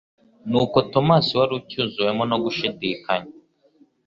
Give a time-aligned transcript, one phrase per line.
[0.49, 3.31] Nuko Tomasi wari ucyuzuwemo no gushidikanya